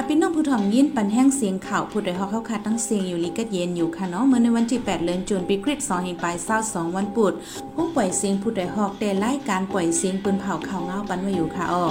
[0.00, 7.32] ค่ะพี่น้องผู้ถ่อมยินปันแห้งเสียงข่าวผู้ใดฮอกเข้าคาตั้งเสียงอยู่ลิกัดเย็นอยู่ค่ะเนาะเมื่อในวันที่ 8เดือนจุนปีคริสต์2แห่งปลาย22วันปุด
[7.74, 11.86] ผู้ปล่อยเสียงผู้ใดฮอกแต่ไล่การปล่อยเสียงปืนเผาข่าวเงาปันไว้อยู่ค่ะอ้อ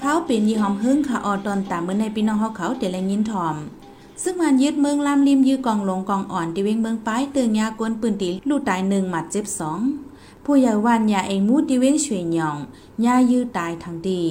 [0.00, 3.56] เขาเป็นยี่หอมหึ่งค่ะออตอนตามเมื่อในพี่น้องเฮาเขาแต่ละยินทอม
[4.24, 9.80] ซึ่งมันยึดเมืองลำริมยือกองหลงกองอ่อนที่เวงเมืองป้ายเตืองยากวนปืนตีลูกตายหนึ่งหมัดเจ็บสอง
[10.44, 12.56] ผู้ใหญ่วันยาเองมูดที่เวงช่วยหยอง
[13.04, 14.22] ยายื้อตายทั้งดี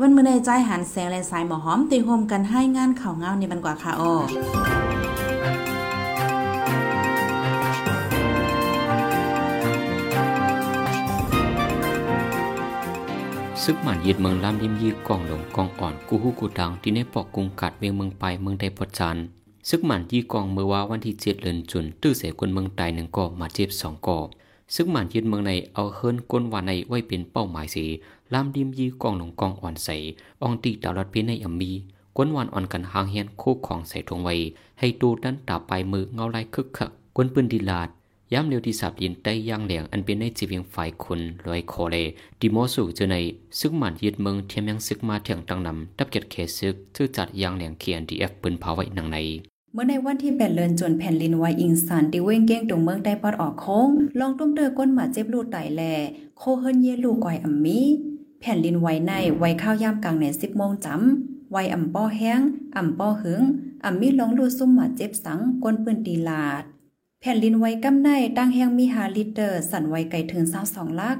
[0.00, 4.12] วันเมื่อในใจหันแสงและสายหมอหอมตีโฮมกันให้งานข่าวเงาในบันกว่าค่ะอ้อ
[13.66, 19.16] ซึกหมันยึดเมืองลำริมยีกองหลงกองอ่อนกูฮู้กูดังที่ในปอกกรุงกัดเวียงเมืองไปเมืองใดปดจัน
[19.68, 24.18] ซึกหมันยีกองเมื่อว่าวันที่เจ็ดเดือนจุนตื้อเสกวนเมืองตายหนึ่งก่อมาเจ็บสองก่อ
[24.74, 27.84] ซึกหมันยึดเมืองในเอาเฮิรนก้นวานในไว้เป็นเป้าหมายสี
[28.32, 29.88] ลำริมยีกองหลงกองอ่อนใส
[30.42, 31.72] อองตีดาวรัดเพนในอัมมี
[32.16, 34.34] ก้นวานอ่อนกันหางเฮียนโคกของใส่ทงไว้
[34.78, 37.88] ให้ตูนั้นตาปมือเงาลายคึกคักกวนปืนดีลาด
[38.32, 41.96] ย้ำเร็วที่สับยินได้ย่างเหลียงอันเป็นในจีเวียงฝ่ายคนลอยคอเล
[42.40, 43.16] ดิโมสูเจอใน
[43.58, 49.18] ซึกหมันยึดเมืองเทียมยังซึกมาเถียงตังนำดับเก็ดเคซึกชื่อจัดย่างเหลียงเขียนดีเอฟปืนเผาไว้หนังใน
[49.74, 55.82] เมื่อในวันที่8เดือนจนแผ่นลินไวอิงสันที่เว้งเก้งตรงเมืองได้ปอดออกโค้ง ลองตุ้มเตอก้นหมาเจ็บลูกไตแล
[56.38, 57.80] โคเฮินเยลูกก่อยอ่ำมี
[58.40, 62.40] แผ่นลินไวในไวข้าวยามกลางใน10โมงจำไวอ่ำป้อแห้ง
[62.76, 63.42] อ่ำป้อหึง
[63.84, 66.62] อ่ำมีลองลูซุ่มหมาเจ็บสังก้นปืนตีลาด
[67.20, 71.16] แผ่นลินไวกำในตั้งแห้งมีหาลิตรสั่นไวไกลถึง22ลัก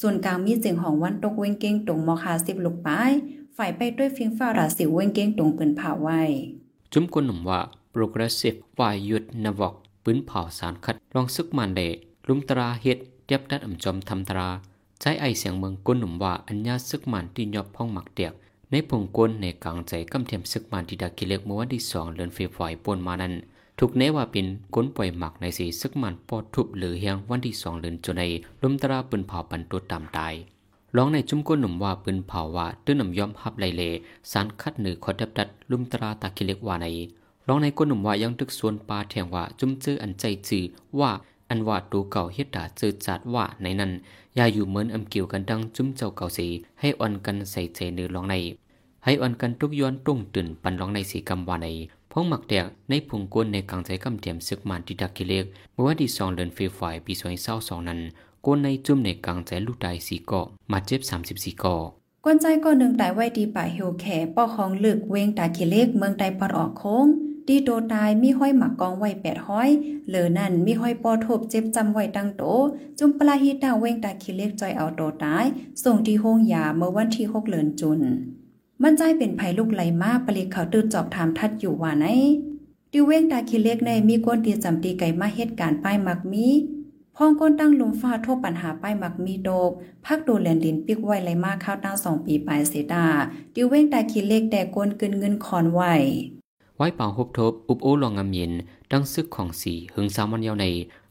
[0.00, 3.10] ส่วนกลางมีจึงของวันตกเว้งเก้งตรงมอคา10ลูกป้าย
[3.56, 6.22] ฝ่ายไปด้วยฟิงฟ้าราสิวเว้งเก้งตรงปืนเผาไว้
[6.92, 7.60] จุ้มคนหนุ่มว่า
[7.92, 9.74] progressive วายยุดนวอก
[10.04, 11.80] ปืนเผาสารคัดลองซึกมันเด
[12.28, 14.48] ลุมตราเฮ็ดเจ็บดัดอ่ำจอมทำตรา
[15.00, 18.32] ใจไอเสียงเมืองก้นหนุ่มว่าอัญญาซึกมันที่ยอบพ้องหมักเตียก
[18.70, 23.34] ในพงก้นในกลางใจกำเทียมซึกมันที่ดากิเล็กเมื่อวันที่สองเดือนเฟฟอยปนมานั้น
[23.78, 28.22] ถูกเนว่าเป็นก้นปล่อยหมักในสีซึกมันปอดทุบหรือเฮียงวันที่สองเดือนจนใน
[28.62, 30.34] ลุมตราปืนเผาปันตัวตามตาย
[30.96, 33.82] ร้องในจุ้มก้นหนุ่มว่าปืนเผาว่าตื้นหนุ่มยอมฮับไลเล
[34.32, 36.86] สารคัดหนือขอดับดัดลุมตราตากิเล็กว่าใน
[37.48, 40.64] ร้องในก้นหนุ่มว่ายังตึกส่วนปลาแทงว่าจุ้มเจออันใจจือ
[40.98, 41.10] ว่า
[41.50, 43.92] อันว่าตูเก่าเฮ็ดดาเจอจัดว่าในนั้น
[44.36, 46.46] อย่าอยู่เหมือนอำเกี่ยวกันดังจุ้มเจ้าเก่าสี
[46.80, 48.34] ให้อ่อนกันใส่ใจเนื้อร้องใน
[49.04, 51.68] ให้อ่อนกันทุกย้อนตรงตื่นปันร้องในสีกำว่าใน
[52.10, 58.00] พ้องหมักแดกในพุงก้นในกลางใจกำเทียมซึกมันที่ดักกิเล็กเมื่อวันที่สองเดือนเฟฟายปีสองเศร้าสองนั้น
[58.46, 61.82] ก้นในจุ้มในกลางใจลูกได้สีเกาะมาเจ็บสามสิบสี่เกาะ
[62.24, 67.06] ก้นใจก็หนึ่งตายไว้ดีป่าเหี่ยวแขป้อของลึกเวงตากิเล็กเมืองไตปอดออกโค้ง
[67.48, 69.70] ดีโตตายมีห้อยหมักกองไว้แปดห้อย
[70.08, 72.42] เหลือนั่นมีห้อยปอทบเจ็บจำไว้ตั้งโต
[72.98, 75.44] จุมปลาฮิตาเวงตากิเล็กจอยเอาโตตาย
[75.82, 78.00] ส่งที่ห้องยาเมื่อวันที่หกเลือนจุน
[78.82, 82.06] มันใจเป็นภัยลูกไหลมาปลิกเขาตื้อจอบถามทัดอยู่ว่าไหน
[82.92, 86.46] ดิเวงตากิเล็กในมีก้นตีจำตีไก่มาเหตุการณ์ป้ายมักมี
[87.18, 89.70] พ้องก้นตั้งลุมฟ้าโทษปัญหาป้ายมักมีโดก
[90.06, 93.06] พักโดแลนดินปิกไว้ไหลมากข้าวตั้งสองปีปลายเสดา
[93.54, 95.94] ดิวเว้งตากิเล็กแต่ก้นเกินเงินคอนไว้
[96.76, 98.52] ไว้เป่าฮบทบ อุบโอลองงำเย็น
[98.90, 100.66] ดังซึกของสีหึงสามวันยาวใน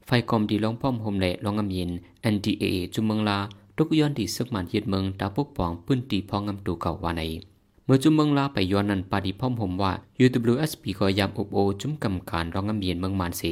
[0.05, 1.89] ไฟกอมดีลองป้อมโฮมและลองงำเย็น
[2.33, 3.39] NDA จุมเมืองลา
[3.77, 7.21] ทุกย้อนที่ซึกมันเย็ดเมืองตาปกป้องปื้นตีพองงำตูเก่าว่าใน
[7.85, 9.91] เมื่อจุมเมืองลาไปย้อนนั้นปาดีพ่อมโฮมว่า
[10.23, 13.43] UWSP ก็ยามอุบโอจุมกำการรองงำเย็นเมืองมานเส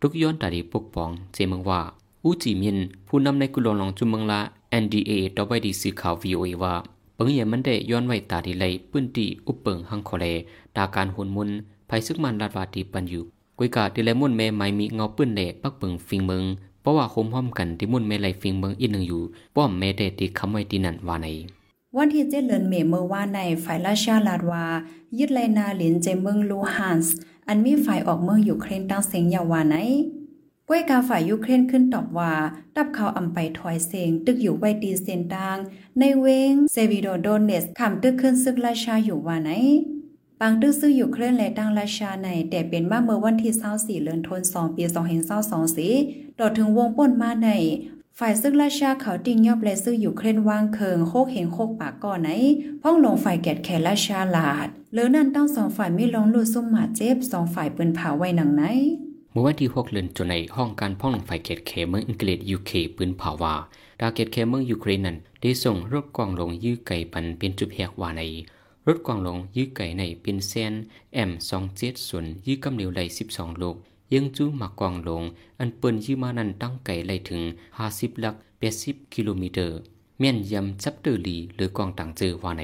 [0.00, 1.80] ทุกย้อนตาดีปกป้องเจเมืองว่า
[2.24, 4.40] อูจีมิน ผู้นำในกุลองลองจุมเมืองลา
[4.82, 6.74] NDA ต่อไปดีสื่อข่าว VOA ว่า
[7.16, 10.24] ปิงเยมันได้ย้อนไว้ตาดีไลยปื้นตีอุปเปิงหังคอเล
[10.76, 11.50] ตาการหุนมุน
[11.88, 13.24] ภัยซึกมันลาดวาตีปันอยู่
[13.58, 16.44] กุยกาดิเลมุนเมไม่มีเงาปืนเล่ปักเปิงฟิงเมือง
[16.80, 19.22] เพราะว่าคมห้อมกันที่มุนเมไลฟิงเมืองอีกหนึ่งอยู่
[19.54, 21.26] ป้อมเมเดตีคำไว้ที่นั่นว่าใน
[21.96, 24.64] วันที่เจ็ดเดือนเมษเมื่อวานในฝ่ายราชาลาดวา
[25.18, 27.14] ยึดไลนาหลินเจเมืองลูฮันส์
[27.48, 29.76] อันมีฝ่ายออกเมืองยูเครนตั้งเสียงยาวาไหน
[30.70, 32.34] ก้วยกาฝ่ายยูเครนขึ้นตอบว่า
[32.76, 35.58] ตับเขาอำไปถอยเสงตึกอยู่ไว้ตีเซนดัง
[35.98, 39.50] ในเวงเซวิโดโดเนสขำตึกขึ้นซึกราชาอยู่ว่าไหน
[40.40, 44.84] ปางตึกซื้ออยู่เคลื่อนและตั้งราชาในแต่เป็นมาเมื่อวันที่24เดือนธันวาคมปี
[45.30, 45.88] 2522สี
[46.38, 47.50] ต่อถึงวงป่นมาใน
[48.18, 52.30] ฝ่ายซึ่งราชาเขาติงยอบและซื้ออยู่เคลื่อนวางเคิงโคกเห็งโคกปากก่อนไหน
[52.82, 58.64] พ้องลงฝ่ายแกดแขราชาลาดเลือนั่นตั้งสองฝ่ายไม่ลงลุดซุ่มหมาเจ็บสองฝ่ายปืนเผาไว้หนังไหน
[59.38, 63.54] มื่อวันที่ 6 เดือนจุนในห้องการพ่องลงไฟเกตเคเมืองอังกฤษยูเคปืนเผาว่า
[64.00, 68.22] ดาวเกตเคเมืองยูเครนนั้นได้ส่งรถกองลงยื้อไก่ปันเป็นจุดแหกว่าใน
[68.86, 70.74] รถกองลงยื้อไก่ในเป็นเซน
[71.28, 73.00] M 2 7ส่วนยื้อกำเหลวไหล
[73.30, 73.76] 12ลูก
[74.12, 75.22] ยังจู้มากวางลง
[75.58, 77.42] อันเปิ้นยื้อมานั้นตั้งไกลไล่ถึง
[77.78, 78.34] 50ลัก
[78.74, 79.70] 80กิโลเมตร
[80.18, 82.62] แม่นยำจับเตอร์ลีหรือกองต่างเจอว่าใน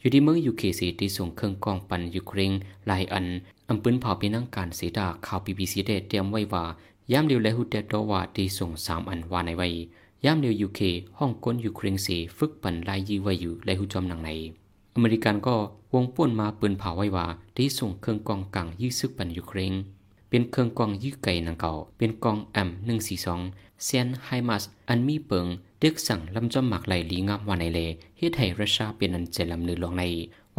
[0.00, 2.52] อยู่ที่เมืองยูเคซีที่ส่งเครื่องกองปันยูเครน
[2.86, 3.26] หลายอัน
[3.68, 6.64] อำปืนเผาเป็นนังการเสดาข่าวบีบีซีได้เตรียมไว้ว่า
[7.12, 9.68] ยามเดียวและหุดเดตว่าที่ส่งสามอันวาในไว้
[10.24, 10.80] ยามเดียวยูเค
[11.18, 14.30] ฮ่องกงยูเครนสีฝึกปันลายยีไว้อยู่และหุจอมหนังใน
[14.94, 15.56] อเมริกันก็
[15.94, 17.26] วงป่วนมาปืนเผาไว้ว่า
[17.56, 19.74] ที่ส่งเครื่องกองกลางยื้อซึกปันยูเครน
[20.28, 23.40] เป็นเครื่องกองยื้อไก่นังเก่า เป็นกองแอมหนึ่งสี่สอง
[23.84, 25.46] เซนไฮมัสอันมีเปิง
[25.80, 27.80] เด็กสั่งลำจอมหมักไหลลีงามว่าในเล
[28.18, 30.04] เฮ็ดให้รัสเซียเป็นอันเจลำนือลงใน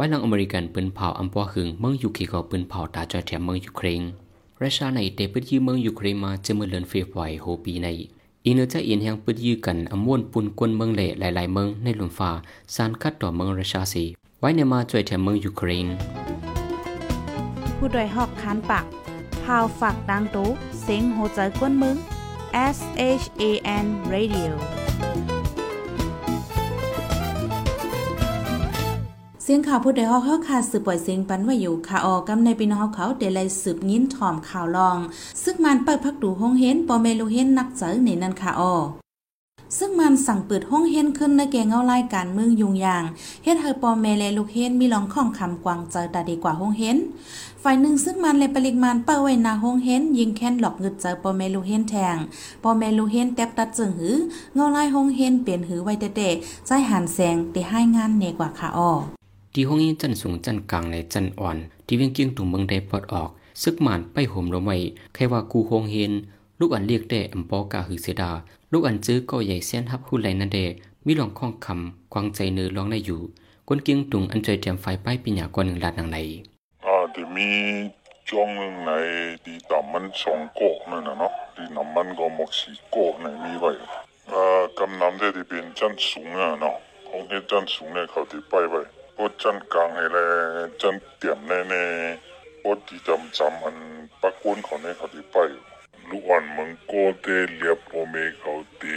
[0.00, 4.02] ว้หลังอเมริกันปืนเผาอัมพวหึงเมืองยูเคก็ปืนเผาตาจอยแถมเมืองยูเครน
[4.62, 7.88] รัสเซียในเตปิดยืเมืองยูเครนมาจะเมื่อเลือนเฟบไวโฮปีใน
[8.44, 12.30] อีเนอจะอินแห่งปิดยืกันอมวนปุนกวนเมืองเละหลายๆเมืองในหลุมฟ้า
[12.74, 14.04] สารคัดต่อเมืองรัสเซียสี
[14.40, 15.86] ไว้ในมาจอยแถมเมืองยูเครน
[17.76, 18.84] ผู้โดยหอกคานปาก
[19.44, 20.48] พาวฝากดังตู้
[20.82, 21.96] เสียงโหใจกวนมึง
[22.76, 22.78] S
[23.22, 23.42] H A
[23.84, 24.50] N Radio
[29.50, 34.98] สียงข่าวผู้ใดฮอกเฮาค่ะสืบปล่อยเสียงปันว่าอยู่ค่ะออกกำในพี่น้องเขาเดลัยสืบยินถ่อมข่าวลอง
[35.42, 38.74] ซึ่งมันเปิดพักดูห้องเห็นปอเมลูเห็นนักเจอในนั้นค่ะออ
[39.78, 43.04] ซึ่งมันสั่งเปิดห้องเห็นขึ้นในแกงเอารายการเมืองยุงยาง
[43.44, 46.96] เฮ็ดให้ปอเมเลลูกเห็นมีลองข้องคำกวางเจอตาดีกว่าห้องเห็น
[47.62, 52.16] ฝ่ายหนึ่งซึ่งมันเลยปริมาณเป้าไว้นาห้องเห็นยิงแค้นหลอกเงิดเจอปอเมลูเห็นแทง
[52.62, 54.16] ปอเมลูเห็นแตบตัดจึงหือ
[54.54, 56.34] เงาลายห้องเห็นเปลี่ยนหือไว้เตะ
[56.66, 59.17] ใจหันแสงได้ให้งานเนกว่าค่ะออ
[59.52, 61.56] ที่ห้องนี้จันสูงจันกลางและจันอ่อน
[61.86, 63.30] ที่เวียงเกียงถุงเมืองได้ปลดออก
[63.62, 64.78] ซึกหมานไปห่มลมไว้
[65.14, 66.12] ใครว่ากูโฮงเฮน
[66.60, 68.30] ลูกอันเรียกได้อำปอกาหือเสดา
[68.72, 70.58] ลูกอันจื้อก็ใหญ่เส้นฮับหุ่นไหลนั่นเด
[71.04, 73.20] มีหลองข้องคำกวางใจเนื้อร้องได้อยู่
[73.68, 76.18] กวนเกียงตุงอันใจเตรียมไฟป้ายปิญญากว่าหนึ่งลาดนางใน
[76.84, 77.48] อ่าที่มี
[78.28, 78.90] ช่วงหนึ่งใน
[79.44, 83.70] ที่ต่ำมันสองโกะนั่นนะเนาะที่น้ำมันก็หมกสีโกะในมีไว้
[84.32, 86.76] อ่ากำน้ำได้ที่เป็นจันสูงอะเนาะ
[87.08, 88.80] ของเฮ็ดจันสูงเนี่ยเขาที่ไปไว้
[89.18, 90.18] พดจันกลางให้แล
[90.80, 91.84] จันเตี่ยมแน่แน่
[92.62, 93.76] พดที่จำจำอัน
[94.20, 95.36] ปักวนเขาเนี่ยเขาที่ไป
[96.08, 97.26] ลูกอ่อนมึงก็เต
[97.58, 98.96] เรียบโอเมเขาตี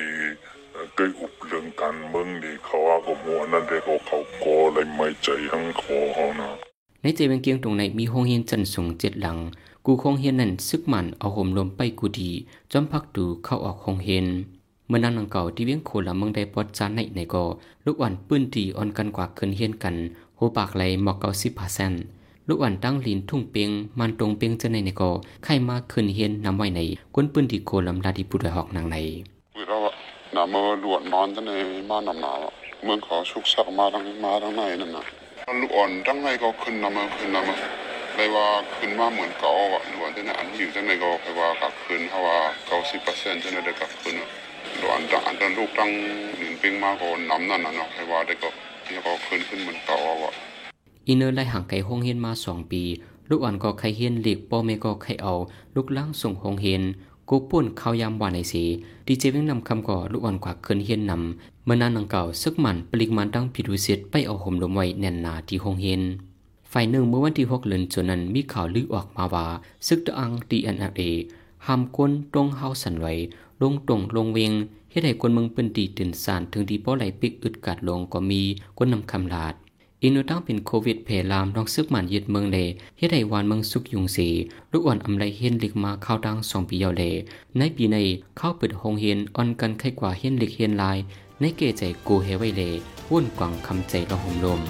[0.98, 6.50] กยอุบเรื่องการเมืองนี่เขาว่าก็มัวนั่นเด็กเขาก็เลยไม่ใจทั้งคอเขานะ
[7.02, 9.38] ในใจเวียงเกียงตรงในมีห้องเฮียนจันสูงเจ็ดหลัง
[9.86, 12.32] กูคงเฮียนนั่นซึกมันเอาห่มลมไปกูดี
[12.72, 14.28] จอมพักดูเข้าออกห้องเฮียน
[14.92, 17.44] เมื่อนานนังเก่าที่เวียงโคละเมืองได้ปอดจานในในก็
[17.86, 19.96] ลูกอ่อนปื้นตีอ่อนกันกว่าขึ้นเฮียนกัน
[20.36, 22.02] โหปากไหลหมอกเกาสิบเปอร์เซ็นต์
[22.48, 25.10] ลูกอ่อนตั้งลินทุ่งเปียงมันตรงเปียงจะในในก็
[25.44, 26.82] ไข่มาขึ้นเฮียนนำไว้ใน
[27.16, 28.98] กวนปื้นตีโคลำลาดีผู้ดหอกนางใน
[29.56, 29.94] คือเราอะ
[30.34, 31.52] หนาเมื่อลวดนอนตั้งใน
[31.90, 32.38] บ้านนำหนาว
[32.84, 35.04] เมืองเขาชุกสักมาทั้งมาทั้งในนั่นนะ
[35.62, 37.56] ลูกอ่อนทั้งในก็ขึ้นนำมาขึ้นนำมา
[38.16, 38.46] เลยว่า
[38.78, 44.16] ขึ้นมาเหมือนเก่าอะลวดที่ไหนอันอยู่ที่ไหนก็แค่ว่ากับขึ้นเพราะว่าเก้าสิบเปอร์เซ็นต์ที่ไหนได้กับขึ้น
[44.80, 45.90] ลวดอันอันลูกตั้ง
[46.38, 48.50] หนึ่งปิงมาก็น้ำนั่นน่ะเนาะแค่ว่าได้ก็
[48.86, 50.34] ที่ก็ขึ้นขึ้นเหมือนเก่าอะ
[51.08, 52.82] อีเนอร์ไล่ห่างไกลห้องเฮียนมาสองปี
[53.30, 55.34] ลูกอ่อนก็ใครเฮียนเหล็กป้อแม่ก็ใครเอา
[55.76, 56.84] ลูกล้างส่งห้องเฮียน
[57.30, 58.64] กูป่นข้าวยามวานในสี
[59.08, 66.02] ดีเจเวียงนำคำก่อลูกอ่อนกว่าเคินเฮียนนำเมื่อนานนังเก่าซึกมันปริกมาณดังผิดวิเศษไปเอาห่มลมไว้แน่นหนาที่ห้องเฮียน
[66.72, 69.46] ฝ่ายหนึ่งเมื่อวันที่หกเดือนจนนั้นมีข่าวลือออกมาว่า
[69.88, 71.02] ซึกตะอังดีเอ็นเอ
[71.66, 73.08] ห้ามก้นตรงเฮาสันไหว
[73.62, 74.52] ลงตรงลงเวง
[74.92, 78.42] เฮ็ดให้คนเมืองเป็นตีตื่นสานถึงดีป้อไหลปิกอึดกัดลงก็มี
[78.78, 79.56] คนนำคำลาด
[80.02, 82.58] อีกโนตั้งเป็นโควิดเพลามลองซึกมันยึดเมืองเล
[82.98, 84.28] เฮ็ดให้วานเมืองสุกยุงสี
[84.72, 87.04] ลูกอ่อนอำไลเฮียนลิกมาเข้าดังสองปียาวเล
[87.58, 87.98] ในปีใน
[88.38, 90.98] เข้าเปิดโรงเรียนอ่อนกันไข้กว่าเฮียนลิกเฮียนลาย
[91.40, 92.62] ในเกใจกูเฮไว้เล
[93.10, 94.62] วุ่นกว่างคำใจละหมลม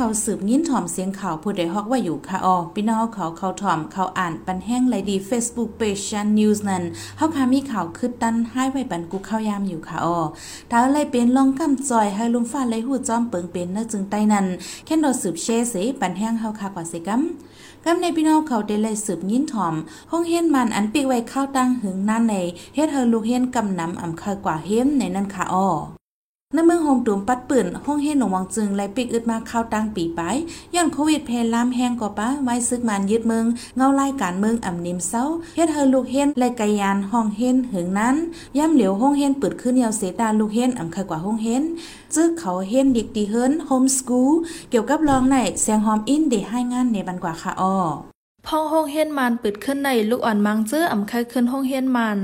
[0.00, 6.82] เขาสืบยินถ่อมเสียงข่าวผู้ใดฮอกว่าอยู่ค่ะออพี่น้องเขาเขาถ่อมเขาอ่านปันแห้งไลดี Facebook Page ชัน News นั้น
[7.16, 10.18] เฮาค่ะมีข่าวคืดตันให้ไว้ปันกูเข้ายามอยู่ค่ะออ
[10.70, 14.46] ถ้าอะไรเป็นลองกำจอยให้ลุงฟ้าเลยหู้จอมเปิงเป็นเนื้อจึงใต้นั้น
[14.84, 19.74] แค่นดอสืบเชเสปันแห้งเฮาค่ะกว่าสิกำกำในพี่น้องเขาได้เลยสืบยินถ่อม
[20.10, 22.34] ห้องเฮียนมันอันปิกไว้ข้าวตั้งหึงนั่นใน
[22.74, 25.97] เฮ็ดเฮาลูกเฮียนกำนำอำคากว่าเฮียนในนั้นค่ะออ
[26.54, 30.20] ในเมืองโฮมตูมปัดปืนห้องเฮหนงวังจึงไลปิกอึดมาเข้าตั้งปีไป
[30.74, 35.24] ย้อนโควิดเพลลามแห้งกว่าปะไว้ซึกมันยึดเมืองเงาไล่การเมืองอ่ำนิ่มเศร้า
[35.56, 38.16] เฮ็ดเฮอลูกเฮนไลกายานห้องเฮนหึงนั้น
[38.58, 41.62] ย่ำเหลียวห้องเฮนเปิดขึ้นยาวเสดาลูกเฮนอ่ำเคยกว่าห้องเฮน
[42.14, 44.32] จึกเขาเฮนดิกดีเฮินโฮมสกูล
[44.70, 47.78] เกี่ยวกับรองในแสงหอมอินเดให้งานในบันกว่าค่ะออ
[48.48, 52.18] พ่องห้องเฮียนมันปิดขึ้นในลูกอ่อนมังเจออ่ำไคขึ้นห้องเฮียนมัน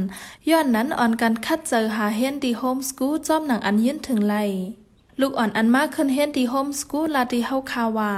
[0.51, 4.37] ย้อนนั้นอ่อนการคัดเจอหาเฮียนดีโฮมสกูลจอมหนังอันยืนถึงไล
[5.21, 8.13] ลูกอ่อนอันมากขึ้นเฮียนที่โฮมสกูลลาที่เฮาคาว่า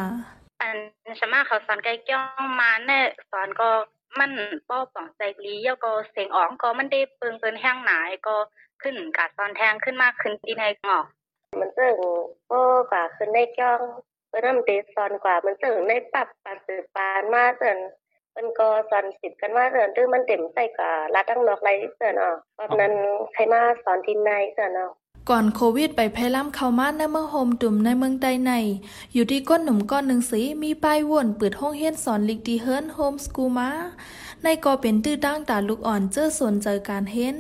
[0.63, 0.77] อัน
[1.21, 3.69] สมาเขาสอนไกจ้องมาแน่สอนก็
[4.19, 4.33] มัน
[4.69, 8.35] ป้อป่องใจลีเยาก็เสียงอ๋อกก็มันได้เปิงเปินแห้งหนายก็
[8.83, 11.05] ขึ้นกาสอนแทงขึ้นมากขึ้นที่ในงอก
[11.61, 11.93] มันซึ่ง
[12.51, 12.61] ก็
[12.93, 13.81] กาขึ้นในจ้อง
[14.37, 17.79] เพิ่นนำเดสอนกว่ามันซึ่งในปรับปานสืบปานมาเซิน
[18.37, 22.93] มันก็สอนสิทธิ์กันว่าเซินตื้อมันเต็มใส่กับรัฐทั้งนอกไรเซินอะเพราะนั้น
[23.33, 24.91] ใครมาสอนที่ในเซินอะ
[25.31, 28.53] ก่อนโควิดไปแพร่ล้ำเข้ามาในเมืองโฮมตุ่มในเมืองใดใน
[29.15, 33.71] อยู่ที่ก้นหนุ่มก้อนหนึ่งสีมีป้ายว่นเปิดห้องเฮียนสอนลิกดีเฮิร์นโฮมสกูลมา
[34.43, 37.37] ในก็เป็นตื้อตั้งตาลูกอ่อนเจอสนเจอการเห็น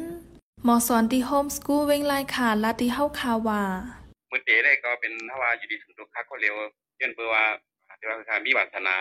[0.64, 3.62] หมอสอนที่โฮมสกูลเวงลายขาลาที่เฮาคาว่า
[4.30, 6.54] มื้อเตได้ก็เป็นถ้าว่าอยู่ดีถึงตุกคักก็เร็ว
[7.00, 7.44] ย้อนเพื่อว่า
[7.98, 8.96] ที่ว่าคือมีวาสนา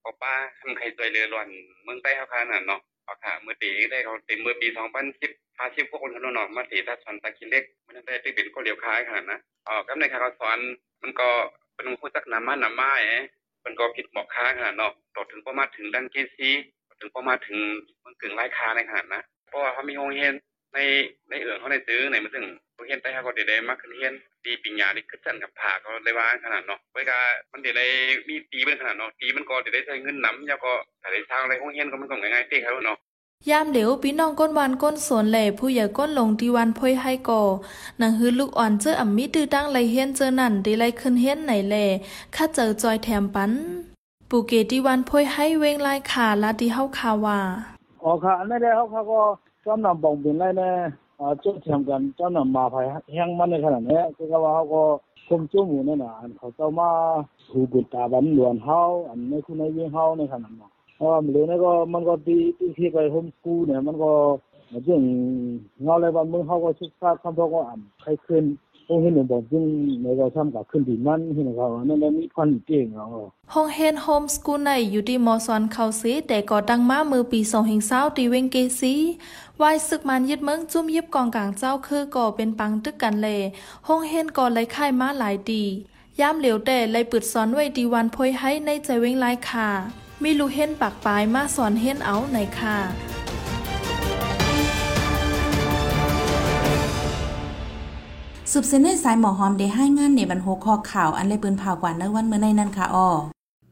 [0.00, 1.48] เพราะป้าทำใครช่วเหลือล้วน
[1.82, 10.58] เมืองใต้เฮาคานั่นเนาะเอาค่ะมื้อเตได้เขาเต็มเมื่อปี2010 50พาชิบพวกคนเขาเนาะมาตถ้าสอนตะคินเล็กมันได้ที่เป็นก็เร็วค้ายขนาดนะอ๋อกำในค่ะเขาสอน
[11.02, 11.28] มันก็
[11.74, 13.04] เป็นผู้จักนำมานำมาแห
[13.64, 16.50] มันก็ผิดหมอกค้าขนาดเนาะต่อถึงประมาณถึงดันเกซี
[17.00, 17.58] ถึงประมาณถึง
[18.00, 20.32] เมืองกึ่งรายคาในขนาดนะ เพราะว่าเขามีโรงเรียน
[20.74, 20.78] ใน
[21.30, 24.12] ในเอืองเขาได้ซื้อในมันถึงโรงเรียนใต้เขาก็ได้มากขึ้นเรียน
[24.44, 27.18] ตีปิญญาที่ขึ้นกันกับผาก็เลยว่าขนาดเนาะเวลา
[27.52, 27.86] มันได้ได้
[28.28, 32.98] มีตีเป็นขนาดเนาะตีมันก็ได้ใช้เงินนำแล้วก็ถ้าได้สร้างอะไรโรงเรียนก็มันก็ง่ายๆเต้เขาเนาะ
[33.50, 37.42] ยามเดี๋ยวพี่น้องก้นวานก้นสวนแหล่ผู้ใหญ่ก้นลงที่วันพ่อยให้ก่อ
[37.98, 41.86] หนังฮือลูกอ่อนเจออ่ำมีตื้อตั้งไรเฮียนเจอนั่นได้ไรขึ้นเฮียนไหนแหล่
[42.36, 43.52] ข้าเจอจอยแถมปัน
[44.28, 47.40] ปูเกที่วันพ่อยให้เวงลายขาลาที่เฮาคาว่า
[48.02, 49.20] อ๋อค่ะอันนี้เขาเขาก็
[49.65, 50.73] จำนำบองเป็นไรเนี่ย
[51.19, 54.81] อ่าจุดเทียมกันจำนำมาภายแห้งมันในขนาดนี้คือว่าเขาก็
[55.27, 56.89] คุมจุ่มอยู่นั่นน่ะอันเขาเจ้ามา
[57.49, 64.11] ถูบุตรตาบันหลวนเฮาอันในคุณในเวียงเฮาในขนาดนั้นเพราะว่ามันเลยนี่ก็มันก็ตีตีที่ไปโฮมสกูลเนี่ยมันก็
[64.87, 65.01] จึง
[65.83, 68.43] เงาเลยว่ามึงเขาก็ศึกษาคำพวกก็อ่านใครขึ้น
[68.86, 69.64] พวกนี้เนี่ยบอกจึง
[70.02, 73.04] ในเราทำกับขึ้นดินมันที่เขานั่นแล้วมีพันเก่งเนา
[73.52, 78.94] ห้องเฮนโฮมสกูลในอยู่ที่มอซอนเขาซีแต่ก่อตั้งมามือปีสองเฮงเศร้าตีเวงเกซี
[79.62, 83.40] วายศึกมันยึดเมืองจุ่มยิบกองกลางเจ้าคือก่อเป็นปังตึกกันเลย
[83.86, 85.64] ห้องเฮนก่อเลยค่ายมาหลายดี
[86.20, 89.68] ย่ามเหลียวแต่เลยปิดสอนไว้ดีวันพอยให้ในใจเวงลายค่ะ
[90.22, 92.76] มีลูเฮนปากปลายมาสอนเฮนเอาในค่ะ
[98.56, 103.08] สืบเส้นในสายหมอหอมได้ให้งานในบรรโหคอข่าวอันเลยปืนผ่าวกว่าในวันเมื่อในนั้นค่ะอ้อ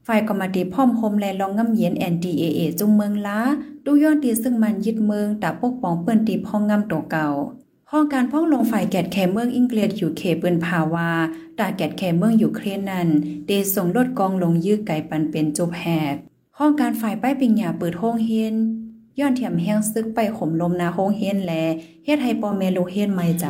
[0.07, 3.39] ฝ่ายกรรมติพ่อมโฮมและลองง่ำเย็น NDAA จุงเมืองล้า
[3.85, 7.29] ดูย้อนตีซึ่งมันยึดเมืองตาปกป้องเปิ้นตีพ่องง่ำตัวเก่า
[7.91, 11.09] ห้องการพ่องลงฝ่ายแกดแคเมืองอังกฤษอยู่เคเปิ้นภาวา
[11.59, 13.09] ตาแกดแคเมืองอยู่เครนนั้น
[13.47, 16.15] เดส่งรถกองลงยื้อไก่ปันเป็นจบแหก
[16.59, 18.55] ห้องการฝ่ายป้ายปิงหยาเปิดห้องเฮียน
[19.19, 21.53] ย้อนเถียมแห้งซึกไปข่มลมนาห้องเฮียนแล
[22.05, 23.47] เฮ็ดให้ปอแม่ลูเฮียนไม่ใจ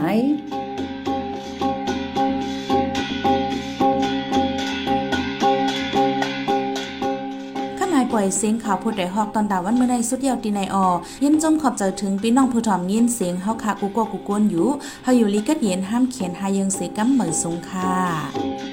[8.23, 10.87] ข้านายปเสียงข่าวผู้ใดฮอกตอนดาวันเมื่อในสุดเยาวตีในออ
[11.25, 14.69] ยินจมขอบใจถึงพี่น้องผู้ถ่อมยินเสียงเฮาคากูโกกูกวนอยู่
[15.02, 18.72] เฮาอยู่ลีกัดเย็นห้ามเขียนหายังเสกำเหมยสงค่ะ